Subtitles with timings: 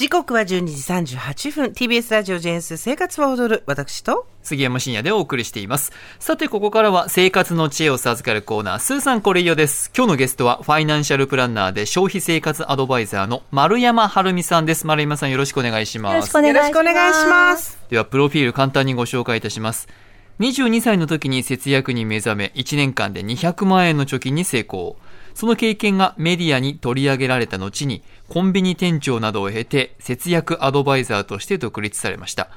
[0.00, 5.92] 時刻は12時38分 TBS ラジオジェンス生活は踊る私と杉山深也でお送りしています。
[6.18, 9.92] さて、ここからは生活の知恵を授かるコーナー、スーさんこれいよです。
[9.94, 14.86] 今日のゲストは、ファイナンシャルプランナーで消費生活アドバイザーの丸山晴美さんです。
[14.86, 16.14] 丸山さんよろしくお願いします。
[16.14, 16.66] よろしくお願いします。
[16.70, 17.78] よろしくお願いします。
[17.90, 19.86] では、プロフィール簡単にご紹介いたします。
[20.40, 24.96] 22歳の時に節約に目覚め、1年間で200万円の貯金に成功。
[25.34, 32.50] その経験がメディアに取り上げられた後に、コンビニ店長などを経て、節約アドバイザーとして独立されました。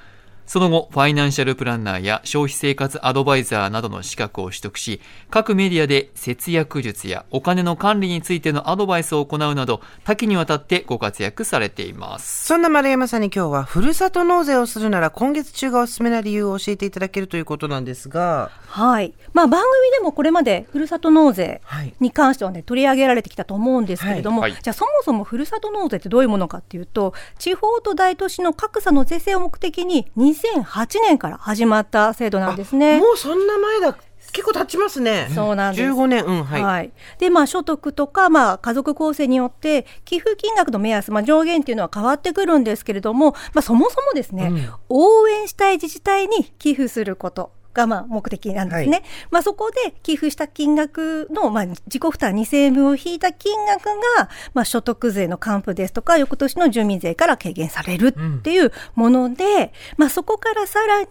[0.46, 12.46] その後、ファイナンシャルプランナーや消費生活アドバイザーなどの資格を取得し、各メディアで節約術やお金の管理についてのアドバイスを行うなど、多岐にわたってご活躍されています。
[12.46, 19.14] そんな丸山さんに今日はふるさと納税をするなら今月中がおすすめな理由を教えていただけるということなんですがはい。
[19.34, 33.00] まあ番組でもこれまでふるさと納税はいに関してはね、取り上げられてきたと思うんですけれども、はいはいじゃあそもそもふるさと納税ってどういうものかっていうと、地方と大都市の格差の是正を目的に2008年から始まった制度なんですね。
[33.00, 33.98] もうそんな前だ。
[34.32, 35.30] 結構経ちますね。
[35.34, 35.92] そうなんです。
[35.92, 36.26] 15年。
[36.26, 44.52] うんはい、で、まあ、所得とか、まあ、家族構成によって、寄付金額の目安、まあ、上限っていうのは変わってくるんですけれども、まあ、そもそもですね、
[44.90, 47.52] 応援したい自治体に寄付すること。
[47.74, 48.98] がまあ目的なんですね。
[48.98, 61.08] はまあそこで寄付した金額のまあ自己負担2000円分を引いた金額がまあ所得税の還付ですとか翌年の住民税から軽減されるっていうもので、まあそこからさらに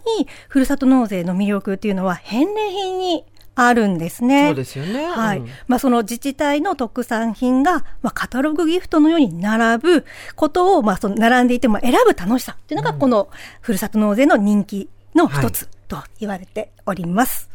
[0.47, 4.47] ふるさと納税の魅力っていうのは返礼品にあるんですね。
[4.47, 5.05] そうですよね。
[5.05, 5.39] はい。
[5.39, 5.47] うん。
[5.67, 10.05] まあ、その自治体の特産品が、まあ、カタログギフトのように並ぶ
[10.35, 13.29] ことを、まあ、その並んでいても選ぶ楽しさっていうのが、この
[13.61, 17.49] ふるさと納税の人気の一つと言われております。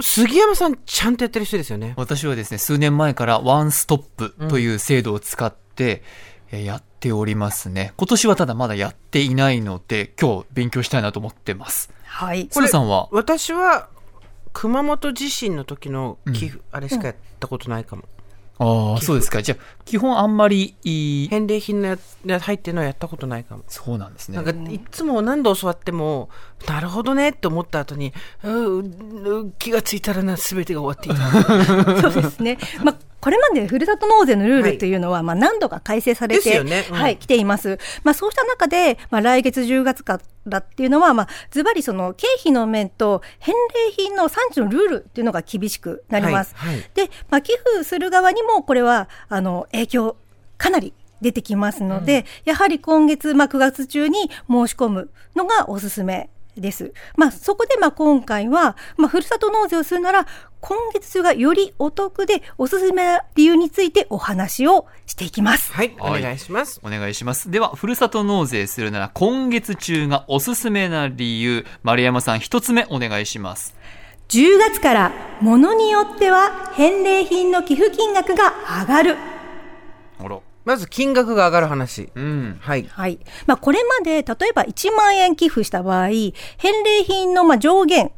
[0.00, 6.02] 杉山さんちゃんとやってる人ですよね私はですね、数年前からワンストップという制度を使って、
[6.52, 7.92] えーやっておりますね。
[7.98, 11.92] 今年はただまだやっていないので、今日勉強したいなと思ってます。
[12.04, 12.48] はい。
[12.50, 13.90] スーさんは、私は
[14.54, 18.04] 熊本地震の時の寄付、あれしかやったことないかも、
[18.58, 19.40] ああ、そうですか。
[19.40, 24.44] じゃあ、基本あんまりいい、返礼品のやや入ってるのはやったことないかもそうなんですねなん。
[24.44, 26.28] かいつも何度教わっても、
[26.66, 32.02] なるほどねって思った後に、うう気がついたらな、全てが終わっていた。
[32.10, 32.58] そうですね。
[32.82, 37.78] まあ、これまでふるさと納税のルールというのは、まあ、何度か改正されて、ですよねうんはい、来ています。
[38.02, 43.54] まあ、そうした中で、まあ、来月10月からっていうのは、まあ、ズバリその経費の面と返
[43.86, 46.54] 礼品の産地のルールっていうのが厳しくなります。
[46.56, 50.16] はいはいで、まあ、寄付する側にも、これは、あの、影響、
[50.56, 56.92] かなり出てきますので、やはり今月、まあ、9月中に申し込むのがおすすめです。
[57.16, 60.26] まあ、そこで、まあ、今回は、まあ、ふるさと納税をするなら、
[60.60, 65.72] 今月中がよりお得で、おすすめな理由についてお話をしていきます。
[65.72, 66.80] はい、おはい願いします。
[66.82, 67.50] お願いします。
[67.50, 73.74] では、ふるさと納税するなら今月中がおすすめな理由、丸山さん一つ目お願いします。
[74.28, 78.52] 10月から、ものによっては、返礼品の寄付金額が
[78.82, 79.16] 上がる。
[80.18, 80.40] あら。
[80.68, 82.10] まず金額が上がる話。
[82.14, 82.58] うん。
[82.60, 82.86] はい。
[82.90, 83.18] はい。
[83.46, 86.34] まあ、これまで、例えば1万円寄付した場合、返
[86.84, 88.12] 礼品のまあ上限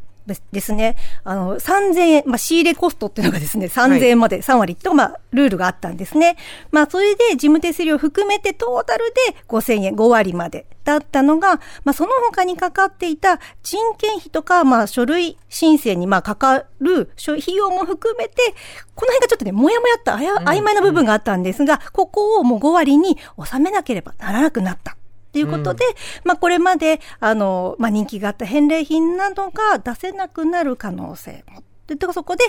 [0.52, 6.36] ですね、あの、3000円、まあ、仕入れコストっていうのがですね、3000円まで3割と、まあ、ルールがあったんですね。
[6.70, 18.54] まあ、それで事務手数料含めてトータルで5000円、5割までだったのが、まあ、その他にかかっていた人件費とか、まあ、書類申請にまあかかる諸費用も含めて、
[18.94, 24.96] この辺がちょっとね、もやもやっとあや曖昧な部分があったんですが、ここをもう5割に収めなければならなくなった。
[25.32, 25.84] ということで、
[26.24, 31.62] まあこれまで、あの、まあ人気があった返礼品などが出せなくなる可能性も。
[31.86, 32.44] で、とそこで、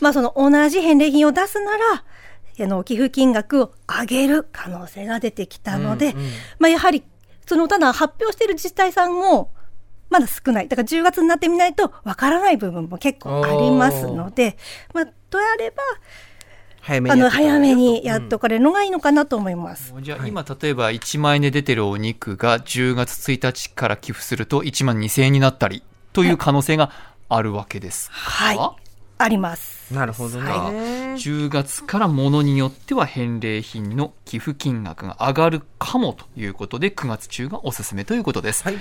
[0.00, 2.04] まあその同じ返礼品を出すなら、
[2.60, 6.14] あの、寄付金額を上げる可能性が出てきたので、
[6.58, 7.04] まあやはり、
[7.46, 9.52] その、ただ発表している自治体さんも、
[10.10, 10.68] まだ少ない。
[10.68, 14.56] だから10月になってみないとわからない部分も結構ありますので、
[14.94, 15.82] まあ、とやれば、
[16.88, 19.94] 早めあの、にやっておかないと早めにやっとかれるのがいいのかなと思います。
[20.00, 25.82] じゃあ今例えば1万円で出てるお肉が10月1日から寄付すると1万2000円になったり
[26.14, 26.90] という可能性が
[27.28, 28.58] あるわけですか、はい。
[29.20, 29.92] あります。
[29.92, 30.46] なるほどね。
[30.46, 38.76] さあ10月からものによっては返礼品の寄付金額が上がるかもということで9月中がおすすめということです、はい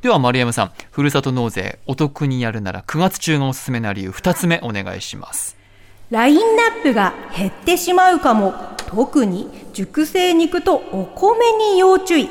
[0.00, 5.59] では丸山さんふるさと納税お得にやるなら9月中がおすすめな理由2つ目お願いします
[6.10, 8.54] ラインナップが減ってしまうかも。
[8.88, 12.28] 特に熟成肉とお米に要注意。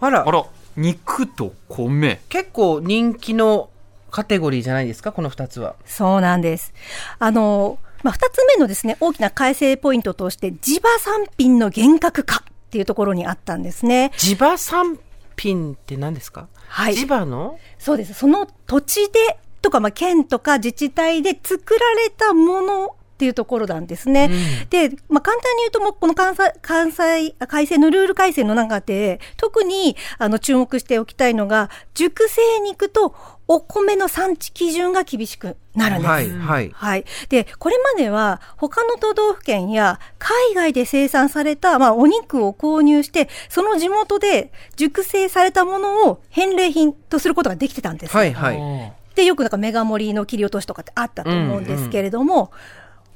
[0.00, 0.46] あらあ、ら
[0.76, 3.68] 肉と米結構人気の
[4.10, 5.76] カテゴリーじゃないですか、この二つは。
[5.84, 6.72] そうなんです。
[7.18, 12.40] あの、まあ、二つ目のですね、大きな改正ポイントとして、地場産品の厳格化っ
[12.70, 14.12] ていうところにあったんですね。
[14.16, 14.98] 地場産
[15.36, 16.48] 品って何ですか？
[16.68, 17.58] はい地場の？
[17.78, 18.14] そうです。
[18.14, 24.30] その土地で、とか、まあ、県とか自治体で作られたものっていうところなんですね。
[24.70, 33.16] で、まあ、簡単に言うともう、この関西、関西、あ改正のルール改正の中で、特に、あの、注目しておきたいのが、熟成肉と
[33.48, 36.08] お米の産地基準が厳しくなるんです。
[36.08, 36.70] はい、はい。
[36.72, 37.04] はい。
[37.28, 48.16] で、これまでは他の都道府県や海外で生産された、まあ、お肉を購入して、その地元で熟成されたものを返礼品とすることができてたんです。
[48.16, 48.92] はい、はい。
[49.18, 52.52] で、よくなんかメガ盛りの切り落としとかってあったと思うんですけれども、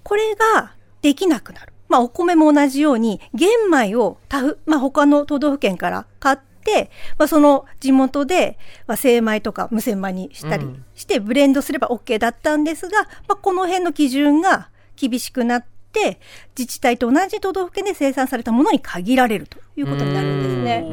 [0.02, 1.72] これができなくなる。
[1.88, 8.58] まあ、お米も同じように、玄米を他府、まあ、他の都道府県から買って、まあ、その地元で、
[8.88, 10.66] まあ、精米とか無洗米にしたり
[10.96, 15.71] して、ブレンドすれば OK だったんですが、まあ、この辺の基準が厳しくなって、
[16.58, 20.84] 自治体と同じ都道府県で生産されたものに限られるということになるんですね。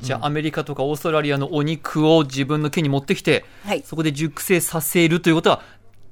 [0.00, 3.82] じゃあアメリカとかオーストラリアのお肉を自分の県に持ってきて、はい。
[3.84, 5.62] そこで熟成させるということは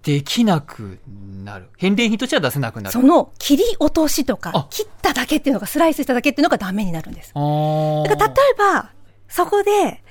[0.03, 0.99] できなく
[1.45, 1.69] なる。
[1.77, 2.93] 返礼品としては出せなくなる。
[2.93, 4.37] その切り落としとあ。
[4.37, 7.33] か、切っただけっていうのが、スライスしただけっていうのがダメになるんです。
[7.35, 8.91] だから例えば、
[9.29, 10.03] そこで、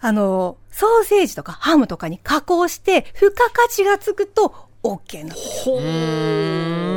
[0.00, 5.70] あの、ソーセージとかハムとかに加工して、付加価値がつくと OK なんです。
[5.70, 6.92] うー。
[6.92, 6.95] ん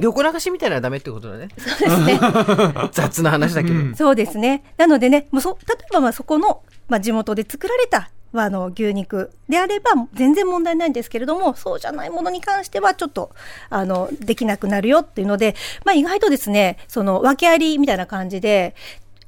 [0.00, 1.48] 横流しみたいなのはダメってことだね。
[1.56, 2.20] そうですね。
[2.92, 3.96] 雑な話だけど。
[3.96, 4.62] そうですね。
[4.76, 13.30] なのでね、もうそ例えばまあそこの、まあ、地元で作られた、まあ、あの牛肉であれば全然問題ないんですけれども、そうじゃないものに関してはちょっと、
[13.68, 15.54] あの、できなくなるよっていうので、
[15.84, 18.74] まあ意外とですね、その訳ありみたいな感じで、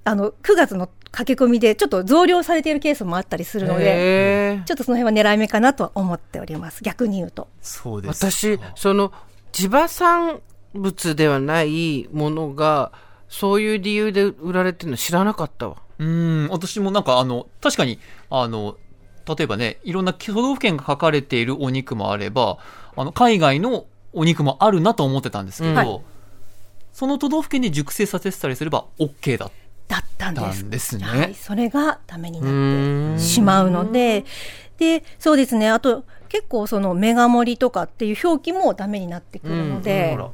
[0.05, 6.83] あの、9月の駆け込みでちょっと増量されているケースもあったりするので、ちょっとその辺は狙い目かなとは思っております。
[6.83, 7.49] 逆に言うと。
[7.61, 9.13] そうです私、その、
[9.53, 10.41] 地場産
[10.75, 12.93] 物ではないものが、
[13.29, 15.77] そういう理由で売られてるの知らなかったわ。
[15.99, 17.99] うん私もなんかあの確かに
[18.29, 18.77] あの
[19.27, 22.59] 例えばねいろんな都道府県が書かれているお肉もあれば
[22.97, 26.01] あの海外のお肉もあるなと思ってたんですけど、うんはい
[26.93, 29.51] その都道府県で熟成させてたりすれば OK だ
[29.89, 30.71] だったんです。
[30.71, 31.35] ですねはい。
[31.35, 34.25] それがダメにうなってしまうので、
[34.79, 35.69] で、そうですね。
[35.69, 40.33] あと、結構そのメガ盛りとかっていう表記もダメになってくるので、うなん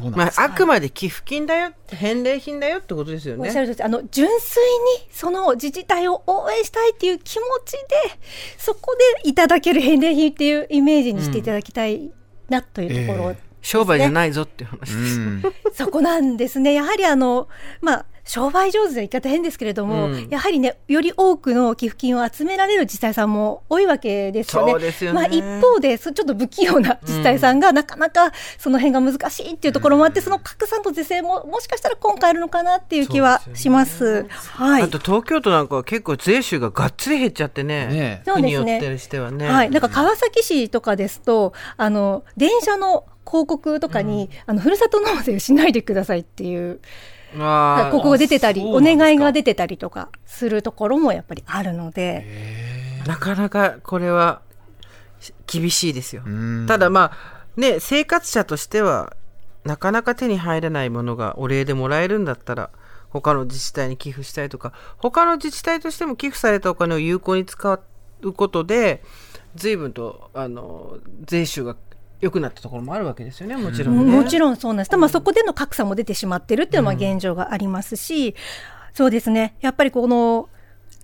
[0.00, 3.48] まあ、あくまで寄付金だよ、返礼品だよってことですよね。
[3.48, 4.62] おっしゃるとおりあの、純粋
[5.00, 7.78] にその自治体を応援したいっていう気持ちで、
[8.58, 12.10] そこでいただける返礼品っていうイメージにしていただきたい
[12.48, 15.18] なというところ、え商売じゃないぞっていう話うです。
[15.20, 15.42] ん
[15.72, 16.74] そこなんですね。
[16.74, 17.48] やはりあの、
[17.80, 24.72] まあ、商売上手で言い方変ですけれども、うんやはりね、より多くの寄付金を集められる自治体さんも多いわけですよね。
[24.72, 34.26] よねまあ一方で、そちょっと不器用な自治体さんがなかなかその辺が難しいっていうところもあって、その拡散と是正ももしかしたら今回あるのかなっていう気はします。
[34.38, 34.88] はいあ。
[34.88, 37.86] と東京都なんかは結構税収ががっつり減っちゃってね。
[37.86, 39.48] ねそうですね国によってしてはね。
[39.48, 39.70] はい。
[39.70, 46.80] なんか川崎市とかですと、あの、電車の広告とかに、あの、ふるさと納税をしないでくださいっていう、
[47.34, 52.26] ここが出てたり、お願いが出てたりとかするところもやっぱりあるので、
[53.06, 54.42] なかなかこれは
[55.20, 56.22] し厳しいですよ。
[56.24, 56.66] うん。
[56.66, 59.16] ただまあ、ね、生活者としては、
[59.64, 62.70] なかなか手に入らないものがお礼でもらえるんだったら、
[63.10, 67.80] 他の自治体に寄付したいとか、他の自治体としても寄付されたお金を有効に使
[68.22, 69.02] うことで、
[69.54, 71.76] 随分と、あの、税収が
[72.22, 74.16] 良くなったところもあるわけですよね、もちろん、ね。
[74.16, 74.96] もちろんそうなんです。
[74.96, 78.36] まあそこでの格差も出てしまってるっていうのは現状がありますし、
[78.94, 79.56] そうですね。
[79.60, 80.48] やっぱりこの、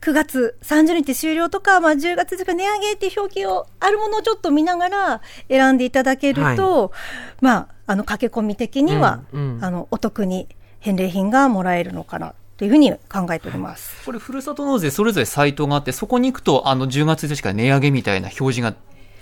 [0.00, 6.92] 9月30日終了とか、まあ、10月1日値上げっていう表記をあるものをちょっと見ながら選んでいただけると、
[7.40, 10.46] まあ、あの駆け込み的には、うんうんあのお得に
[10.78, 14.04] 返礼品がもらえるのかなというふうに考えております。
[14.04, 18.76] これふるさと納税それぞれサイトがあってそこに行くとあの10月1日から値上げみたいな表示が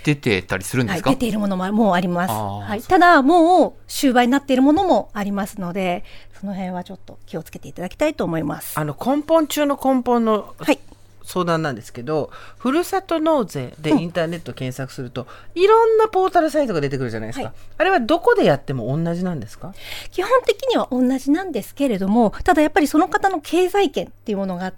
[0.07, 2.31] 出てたりするんではい、すか、出ているものももうあります。
[2.33, 6.05] はい、ただ、もう終売になっているものもありますので、
[6.41, 8.79] その辺はちょっと気をつけていただきたいと思います。
[8.79, 10.79] あの、根本中の根本のはい。
[11.29, 17.47] 相談なんですけど、ふるさと納税でインターネット検索すると、いろんなポータルサイトが出てくるじゃないですか。
[17.47, 19.75] はいあれはどこでやっても同じなんですか？
[20.13, 24.73] 基本的には同じなんですけれども、ただやっぱりその方の経済圏っていうものが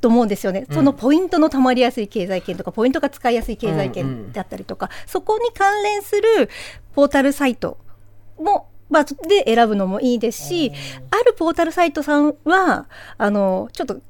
[0.00, 0.66] と思うんですよね。
[0.70, 6.48] そのポイントのたまりやすい経済圏とか、ポイントが使いやすい経済うんうん圏だったりとか、そこに関連する
[6.94, 7.78] ポータルサイト
[8.38, 10.72] も、まあ、で選ぶのもいいですし、
[11.10, 12.86] あるポータルサイトさんは、
[13.16, 14.00] あの、ちょっと、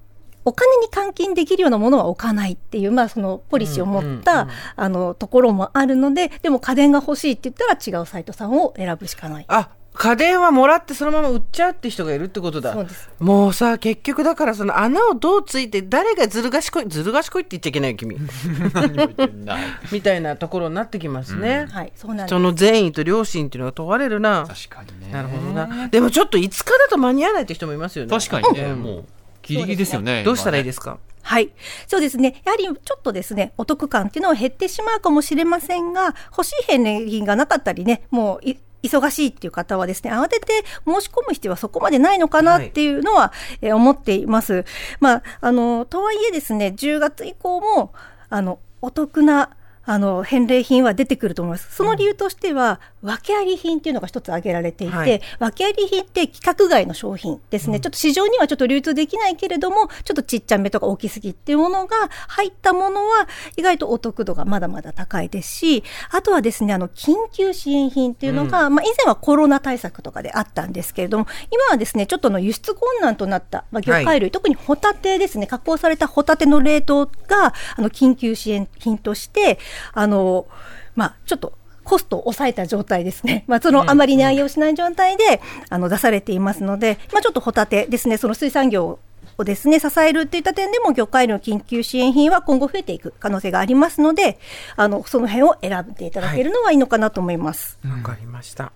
[0.49, 9.45] お金に換金できるようなものは置かないっていう、まあ、そのポリシーを持った、うんうんうんあの、ところもあるので、でも家電が欲しいって言ったら違うサイトさんを選ぶしかない。
[9.49, 18.17] あ、家電はもらってそのまま売っちゃうって人がいるってことだそうですもうさ結局だからその穴をどうついて誰がずる賢いずる賢いって言っちゃいけないよ君
[18.73, 19.63] 何も言ってない。
[19.91, 22.39] みたいなところになってきますね、はい、そうなんです人。
[22.39, 25.13] の善意と良心っていうのが問われるな確かにね。
[25.13, 29.05] なるほどなでもちょっと5日だと間に合わないって人もいますよね確かにね、もう、
[29.49, 30.23] ギリギリですよね。
[30.25, 30.99] どうしたらいいすですか？
[31.23, 31.51] はい。
[31.87, 32.41] そうですね。
[32.45, 44.65] やはりちょっとですね、お得感っていうのは減ってしまうかもしれませんが、欲しい返礼品がなかったりね、もうい忙しいっていう方はですね、慌てて申し込む必要はそこまでないのかなっていうのは、えー思っています。
[45.01, 47.93] まあ、あの、とはいえですね、10月以降も、
[48.31, 49.51] あの、お得な、
[49.91, 51.75] あの、返礼品は出てくると思います。
[51.75, 55.21] その理由としては、訳あり品っていうのが一つ挙げられていて、はい。
[55.39, 61.97] 訳あり品って規格外の商品ですね、ちょっと市場にはちょっと流通できないけれども、ちょっとちっちゃめとか大きすぎっていうものが
[62.29, 79.59] 入ったものは、意外とお得度がまだまだ高いですし、あとはですね、あの、緊急支援品っていうのが、まあ、以前はコロナ対策とかであったんですけれども、今はですね、ちょっとあの輸出困難となった、まあ、魚介類、特にホタテですね、加工されたホタテの冷凍が、あの、緊急支援品として、
[79.93, 80.47] あの、
[80.95, 81.53] まあ、ちょっと、
[81.89, 83.45] コストを抑えた状態ですね。
[83.47, 88.99] まあ、そのあまり値上げをしない状態で、あの出されていますので、まあ、ちょっとホタテですね、その水産業
[89.39, 94.39] をですね、支えるといった点でも、魚介類の緊急支援品は今後増えていく可能性がありますので、
[94.77, 97.79] あの、その辺を選んでいただけるのはいいのかなと思います。
[97.89, 98.73] わかりました、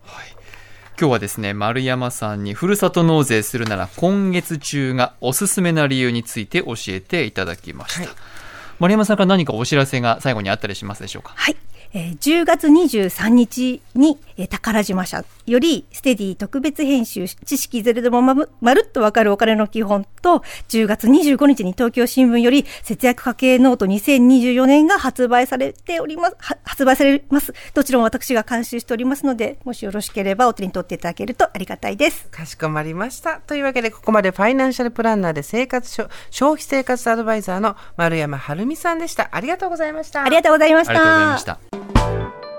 [0.98, 8.00] 今日はですね、丸山さんにふるさと納税するなら今月中がおすすめな理由について教えていただきました。
[8.02, 8.41] はい
[8.82, 11.34] 丸山さんから何かお知らせが最後にあったりしますでしょうか？
[11.36, 11.56] はい。
[11.94, 27.52] えー10月23日に、えー宝島社より、ステディ特別編集、知識ゼロでもまぶまるっとわかるお金の基本と、10月25日に東京新聞より、節約家計ノート2024年が発売されております、は発売されます。
[27.74, 32.28] どちらも私が監修しておりますので、もしよろしければお手に取っていただけるとありがたいです。
[32.30, 33.40] かしこまりました。
[33.46, 39.28] というわけで、ここまでファイナンシャルプランナーで生活消消費生活アドバイザーの丸山晴美さんでした。
[39.32, 40.24] ありがとうございました。
[40.24, 40.92] ありがとうございました。
[40.92, 41.81] ありがとうございました。
[41.88, 42.51] Bye.